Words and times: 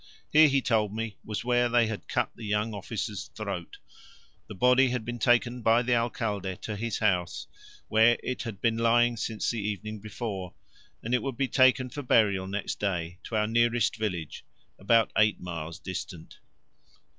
Here, 0.31 0.47
he 0.47 0.63
told 0.63 0.91
me, 0.95 1.19
was 1.23 1.45
where 1.45 1.69
they 1.69 1.85
had 1.85 2.07
cut 2.07 2.31
the 2.35 2.43
young 2.43 2.73
officer's 2.73 3.27
throat: 3.35 3.77
the 4.47 4.55
body 4.55 4.87
had 4.87 5.05
been 5.05 5.19
taken 5.19 5.61
by 5.61 5.83
the 5.83 5.93
Alcalde 5.93 6.55
to 6.63 6.75
his 6.75 6.97
house, 6.97 7.45
where 7.87 8.17
it 8.23 8.41
had 8.41 8.59
been 8.59 8.77
lying 8.79 9.15
since 9.15 9.51
the 9.51 9.59
evening 9.61 9.99
before, 9.99 10.55
and 11.03 11.13
it 11.13 11.21
would 11.21 11.37
be 11.37 11.47
taken 11.47 11.91
for 11.91 12.01
burial 12.01 12.47
next 12.47 12.79
day 12.79 13.19
to 13.25 13.35
our 13.35 13.45
nearest 13.45 13.95
village, 13.95 14.43
about 14.79 15.11
eight 15.15 15.39
miles 15.39 15.77
distant. 15.77 16.39